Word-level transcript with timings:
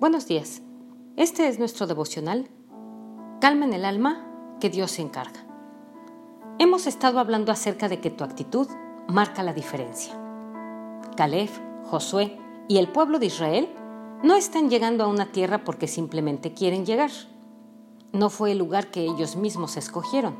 Buenos 0.00 0.26
días. 0.26 0.60
Este 1.16 1.46
es 1.46 1.60
nuestro 1.60 1.86
devocional. 1.86 2.48
Calma 3.40 3.64
en 3.64 3.74
el 3.74 3.84
alma, 3.84 4.26
que 4.60 4.68
Dios 4.68 4.90
se 4.90 5.02
encarga. 5.02 5.46
Hemos 6.58 6.88
estado 6.88 7.20
hablando 7.20 7.52
acerca 7.52 7.88
de 7.88 8.00
que 8.00 8.10
tu 8.10 8.24
actitud 8.24 8.66
marca 9.06 9.44
la 9.44 9.52
diferencia. 9.52 10.12
Caleb, 11.16 11.48
Josué 11.84 12.36
y 12.66 12.78
el 12.78 12.88
pueblo 12.88 13.20
de 13.20 13.26
Israel 13.26 13.68
no 14.24 14.34
están 14.34 14.68
llegando 14.68 15.04
a 15.04 15.06
una 15.06 15.26
tierra 15.26 15.62
porque 15.62 15.86
simplemente 15.86 16.54
quieren 16.54 16.84
llegar. 16.84 17.12
No 18.12 18.30
fue 18.30 18.50
el 18.50 18.58
lugar 18.58 18.90
que 18.90 19.04
ellos 19.04 19.36
mismos 19.36 19.76
escogieron, 19.76 20.34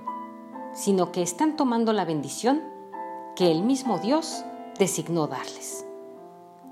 sino 0.75 1.13
que 1.13 1.23
están 1.23 1.57
tomando 1.57 1.93
la 1.93 2.05
bendición 2.05 2.61
que 3.37 3.53
el 3.53 3.63
mismo 3.63 4.01
Dios 4.01 4.45
designó 4.81 5.29
darles. 5.29 5.87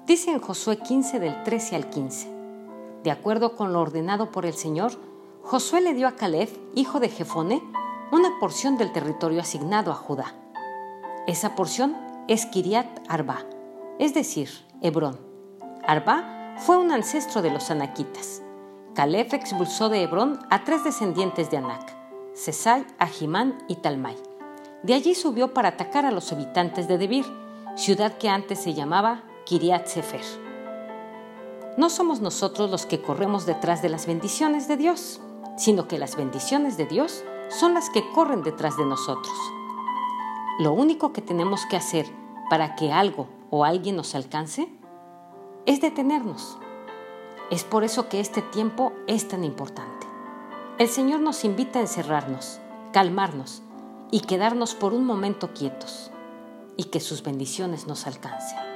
Dice 0.05 0.33
en 0.33 0.41
Josué 0.41 0.79
15 0.79 1.21
del 1.21 1.45
13 1.45 1.77
al 1.77 1.89
15. 1.89 2.42
De 3.03 3.11
acuerdo 3.11 3.57
con 3.57 3.73
lo 3.73 3.81
ordenado 3.81 4.31
por 4.31 4.47
el 4.47 4.55
Señor, 4.55 4.93
Josué 5.43 5.81
le 5.81 5.95
dio 5.95 6.07
a 6.07 6.13
Caleb, 6.13 6.49
hijo 6.75 7.01
de 7.01 7.09
Jefone, 7.09 7.63
una 8.13 8.31
porción 8.39 8.77
del 8.77 8.93
territorio 8.93 9.41
asignado 9.41 9.91
a 9.91 9.97
Judá. 9.97 10.35
Esa 11.27 11.57
porción 11.57 11.97
es 12.29 12.47
Kiriat 12.47 12.87
Arba, 13.09 13.41
es 13.99 14.15
decir, 14.15 14.49
Hebrón. 14.83 15.19
Arba 15.85 16.55
fue 16.59 16.77
un 16.77 16.93
ancestro 16.93 17.43
de 17.43 17.51
los 17.51 17.71
anaquitas. 17.71 18.43
Caleb 18.95 19.35
expulsó 19.35 19.89
de 19.89 20.03
Hebrón 20.03 20.39
a 20.51 20.63
tres 20.65 20.85
descendientes 20.85 21.51
de 21.51 21.57
Anac, 21.57 21.97
Sesai, 22.35 22.87
Ahimán 22.99 23.59
y 23.67 23.77
Talmai. 23.77 24.17
De 24.83 24.95
allí 24.95 25.15
subió 25.15 25.55
para 25.55 25.71
atacar 25.71 26.07
a 26.07 26.13
los 26.13 26.33
habitantes 26.33 26.87
de 26.87 26.99
Debir, 26.99 27.27
ciudad 27.75 28.17
que 28.19 28.29
antes 28.29 28.61
se 28.61 28.75
llamaba 28.75 29.23
Kiriat 29.45 29.87
Sefer. 29.87 30.42
No 31.79 31.89
somos 31.89 32.21
nosotros 32.21 32.71
los 32.71 32.85
que 32.85 33.01
corremos 33.01 33.47
detrás 33.47 33.81
de 33.81 33.89
las 33.89 34.07
bendiciones 34.07 34.69
de 34.69 34.77
Dios, 34.77 35.21
sino 35.57 35.89
que 35.89 35.99
las 35.99 36.17
bendiciones 36.17 36.77
de 36.77 36.85
Dios 36.85 37.25
son 37.49 37.73
las 37.73 37.89
que 37.89 38.07
corren 38.13 38.43
detrás 38.43 38.77
de 38.77 38.85
nosotros. 38.85 39.35
Lo 40.59 40.75
único 40.75 41.15
que 41.15 41.23
tenemos 41.23 41.65
que 41.65 41.77
hacer 41.77 42.07
para 42.51 42.77
que 42.77 42.93
algo 42.93 43.27
o 43.51 43.65
alguien 43.65 43.97
nos 43.97 44.15
alcance 44.15 44.69
es 45.65 45.81
detenernos. 45.81 46.59
Es 47.51 47.65
por 47.65 47.85
eso 47.85 48.09
que 48.11 48.21
este 48.21 48.43
tiempo 48.43 48.93
es 49.07 49.29
tan 49.29 49.43
importante. 49.43 50.07
El 50.79 50.89
Señor 50.89 51.21
nos 51.21 51.43
invita 51.45 51.79
a 51.79 51.83
encerrarnos, 51.83 52.61
calmarnos 52.93 53.63
y 54.11 54.21
quedarnos 54.21 54.75
por 54.75 54.93
un 54.93 55.07
momento 55.07 55.55
quietos 55.55 56.11
y 56.77 56.85
que 56.85 57.01
sus 57.01 57.23
bendiciones 57.23 57.87
nos 57.87 58.07
alcancen. 58.07 58.72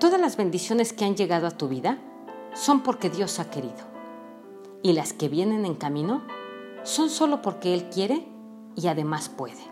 Todas 0.00 0.20
las 0.20 0.36
bendiciones 0.36 0.92
que 0.92 1.06
han 1.06 1.16
llegado 1.16 1.46
a 1.46 1.52
tu 1.52 1.68
vida 1.68 1.96
son 2.52 2.82
porque 2.82 3.08
Dios 3.08 3.38
ha 3.38 3.50
querido. 3.50 3.96
Y 4.82 4.92
las 4.92 5.14
que 5.14 5.30
vienen 5.30 5.64
en 5.64 5.74
camino 5.74 6.22
son 6.82 7.08
solo 7.08 7.40
porque 7.40 7.72
Él 7.72 7.88
quiere 7.88 8.28
y 8.76 8.88
además 8.88 9.30
puede. 9.30 9.62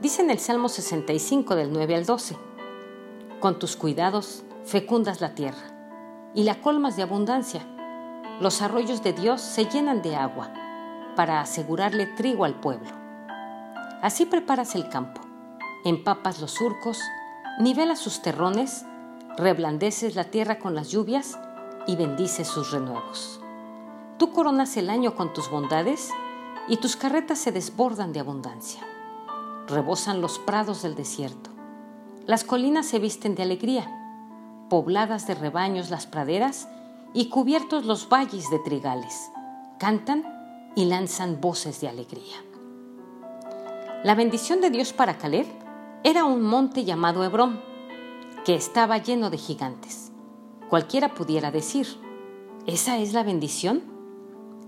Dice 0.00 0.22
en 0.22 0.30
el 0.30 0.38
Salmo 0.38 0.68
65 0.68 1.56
del 1.56 1.72
9 1.72 1.96
al 1.96 2.06
12, 2.06 2.36
Con 3.40 3.58
tus 3.58 3.74
cuidados 3.74 4.44
fecundas 4.64 5.20
la 5.20 5.34
tierra 5.34 6.32
y 6.32 6.44
la 6.44 6.60
colmas 6.60 6.96
de 6.96 7.02
abundancia. 7.02 7.66
Los 8.40 8.62
arroyos 8.62 9.02
de 9.02 9.14
Dios 9.14 9.40
se 9.40 9.64
llenan 9.64 10.00
de 10.00 10.14
agua 10.14 10.52
para 11.16 11.40
asegurarle 11.40 12.06
trigo 12.06 12.44
al 12.44 12.60
pueblo. 12.60 12.90
Así 14.00 14.26
preparas 14.26 14.76
el 14.76 14.88
campo, 14.88 15.22
empapas 15.84 16.40
los 16.40 16.52
surcos 16.52 17.00
Nivela 17.58 17.94
sus 17.94 18.20
terrones, 18.20 18.84
reblandeces 19.36 20.16
la 20.16 20.24
tierra 20.24 20.58
con 20.58 20.74
las 20.74 20.90
lluvias 20.90 21.38
y 21.86 21.94
bendices 21.94 22.48
sus 22.48 22.72
renuevos. 22.72 23.40
Tú 24.18 24.32
coronas 24.32 24.76
el 24.76 24.90
año 24.90 25.14
con 25.14 25.32
tus 25.32 25.48
bondades 25.48 26.10
y 26.66 26.78
tus 26.78 26.96
carretas 26.96 27.38
se 27.38 27.52
desbordan 27.52 28.12
de 28.12 28.18
abundancia. 28.18 28.80
Rebosan 29.68 30.20
los 30.20 30.40
prados 30.40 30.82
del 30.82 30.96
desierto. 30.96 31.50
Las 32.26 32.42
colinas 32.42 32.86
se 32.86 32.98
visten 32.98 33.36
de 33.36 33.44
alegría, 33.44 33.86
pobladas 34.68 35.28
de 35.28 35.36
rebaños 35.36 35.90
las 35.90 36.06
praderas 36.06 36.68
y 37.12 37.28
cubiertos 37.28 37.84
los 37.84 38.08
valles 38.08 38.50
de 38.50 38.58
trigales. 38.58 39.30
Cantan 39.78 40.24
y 40.74 40.86
lanzan 40.86 41.40
voces 41.40 41.80
de 41.80 41.88
alegría. 41.88 42.36
La 44.02 44.16
bendición 44.16 44.60
de 44.60 44.70
Dios 44.70 44.92
para 44.92 45.18
Caleb 45.18 45.46
era 46.06 46.26
un 46.26 46.42
monte 46.42 46.84
llamado 46.84 47.24
Hebrón, 47.24 47.62
que 48.44 48.54
estaba 48.54 48.98
lleno 48.98 49.30
de 49.30 49.38
gigantes. 49.38 50.12
Cualquiera 50.68 51.14
pudiera 51.14 51.50
decir, 51.50 51.86
¿esa 52.66 52.98
es 52.98 53.14
la 53.14 53.22
bendición? 53.22 53.82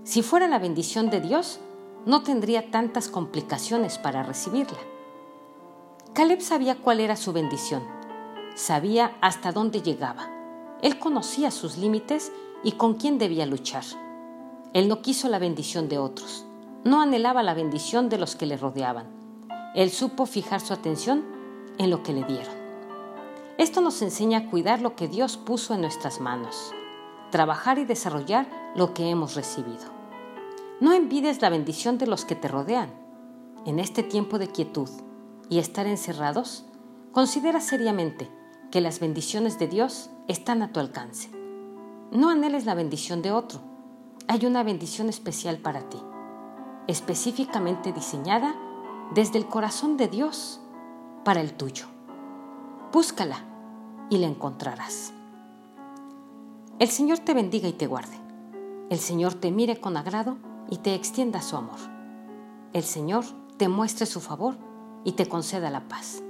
Si 0.03 0.23
fuera 0.23 0.47
la 0.47 0.57
bendición 0.57 1.11
de 1.11 1.21
Dios, 1.21 1.59
no 2.07 2.23
tendría 2.23 2.71
tantas 2.71 3.07
complicaciones 3.07 3.99
para 3.99 4.23
recibirla. 4.23 4.79
Caleb 6.15 6.41
sabía 6.41 6.73
cuál 6.73 7.01
era 7.01 7.15
su 7.15 7.33
bendición, 7.33 7.83
sabía 8.55 9.15
hasta 9.21 9.51
dónde 9.51 9.83
llegaba. 9.83 10.31
Él 10.81 10.97
conocía 10.97 11.51
sus 11.51 11.77
límites 11.77 12.31
y 12.63 12.71
con 12.71 12.95
quién 12.95 13.19
debía 13.19 13.45
luchar. 13.45 13.83
Él 14.73 14.87
no 14.87 15.03
quiso 15.03 15.29
la 15.29 15.37
bendición 15.37 15.87
de 15.87 15.99
otros, 15.99 16.47
no 16.83 16.99
anhelaba 16.99 17.43
la 17.43 17.53
bendición 17.53 18.09
de 18.09 18.17
los 18.17 18.35
que 18.35 18.47
le 18.47 18.57
rodeaban. 18.57 19.26
Él 19.77 19.91
supo 19.91 20.25
fijar 20.25 20.59
su 20.59 20.73
atención 20.73 21.23
en 21.77 21.91
lo 21.91 22.01
que 22.01 22.11
le 22.11 22.23
dieron. 22.23 22.55
Esto 23.59 23.79
nos 23.79 24.01
enseña 24.01 24.39
a 24.39 24.49
cuidar 24.49 24.81
lo 24.81 24.95
que 24.95 25.07
Dios 25.07 25.37
puso 25.37 25.75
en 25.75 25.81
nuestras 25.81 26.19
manos, 26.19 26.73
trabajar 27.29 27.77
y 27.77 27.85
desarrollar 27.85 28.47
lo 28.75 28.95
que 28.95 29.11
hemos 29.11 29.35
recibido. 29.35 29.85
No 30.79 30.93
envides 30.93 31.43
la 31.43 31.49
bendición 31.49 31.99
de 31.99 32.07
los 32.07 32.25
que 32.25 32.33
te 32.33 32.47
rodean. 32.47 32.91
En 33.67 33.77
este 33.77 34.01
tiempo 34.01 34.39
de 34.39 34.47
quietud 34.47 34.89
y 35.47 35.59
estar 35.59 35.85
encerrados, 35.85 36.65
considera 37.11 37.61
seriamente 37.61 38.31
que 38.71 38.81
las 38.81 38.99
bendiciones 38.99 39.59
de 39.59 39.67
Dios 39.67 40.09
están 40.27 40.63
a 40.63 40.71
tu 40.71 40.79
alcance. 40.79 41.29
No 42.11 42.31
anheles 42.31 42.65
la 42.65 42.73
bendición 42.73 43.21
de 43.21 43.31
otro. 43.31 43.59
Hay 44.27 44.47
una 44.47 44.63
bendición 44.63 45.07
especial 45.07 45.59
para 45.59 45.87
ti, 45.87 46.01
específicamente 46.87 47.93
diseñada 47.93 48.55
desde 49.13 49.37
el 49.37 49.47
corazón 49.47 49.97
de 49.97 50.07
Dios 50.07 50.59
para 51.23 51.41
el 51.41 51.53
tuyo. 51.53 51.85
Búscala 52.91 53.43
y 54.09 54.17
la 54.17 54.27
encontrarás. 54.27 55.13
El 56.79 56.89
Señor 56.89 57.19
te 57.19 57.33
bendiga 57.33 57.67
y 57.67 57.73
te 57.73 57.87
guarde. 57.87 58.17
El 58.89 58.99
Señor 58.99 59.33
te 59.33 59.51
mire 59.51 59.79
con 59.79 59.97
agrado 59.97 60.37
y 60.69 60.77
te 60.77 60.93
extienda 60.95 61.41
su 61.41 61.57
amor. 61.57 61.79
El 62.73 62.83
Señor 62.83 63.25
te 63.57 63.67
muestre 63.67 64.05
su 64.05 64.19
favor 64.21 64.55
y 65.03 65.13
te 65.13 65.27
conceda 65.27 65.69
la 65.69 65.87
paz. 65.87 66.21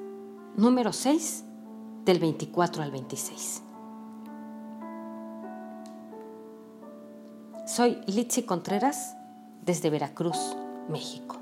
Número 0.56 0.94
6 0.94 1.44
del 2.06 2.20
24 2.20 2.84
al 2.84 2.92
26. 2.92 3.64
Soy 7.66 8.00
Litsi 8.08 8.44
Contreras 8.44 9.16
desde 9.62 9.90
Veracruz, 9.90 10.56
México. 10.90 11.37